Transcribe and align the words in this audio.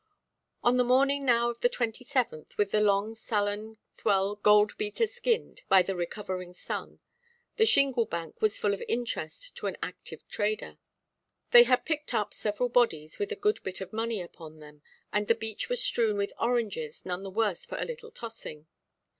On 0.63 0.77
the 0.77 0.83
morning 0.83 1.25
now 1.25 1.51
of 1.51 1.61
the 1.61 1.69
27th, 1.69 2.57
with 2.57 2.71
the 2.71 2.81
long 2.81 3.13
sullen 3.13 3.77
swell 3.91 4.33
gold–beater–skinned 4.37 5.61
by 5.69 5.83
the 5.83 5.95
recovering 5.95 6.55
sun, 6.55 7.01
the 7.57 7.67
shingle–bank 7.67 8.41
was 8.41 8.57
full 8.57 8.73
of 8.73 8.81
interest 8.87 9.55
to 9.57 9.67
an 9.67 9.77
active 9.83 10.27
trader. 10.27 10.79
They 11.51 11.65
had 11.65 11.85
picked 11.85 12.15
up 12.15 12.33
several 12.33 12.69
bodies 12.69 13.19
with 13.19 13.31
a 13.31 13.35
good 13.35 13.61
bit 13.61 13.79
of 13.79 13.93
money 13.93 14.23
upon 14.23 14.57
them, 14.57 14.81
and 15.13 15.27
the 15.27 15.35
beach 15.35 15.69
was 15.69 15.83
strewn 15.83 16.17
with 16.17 16.33
oranges 16.39 17.05
none 17.05 17.21
the 17.21 17.29
worse 17.29 17.63
for 17.67 17.77
a 17.79 17.85
little 17.85 18.09
tossing. 18.09 18.65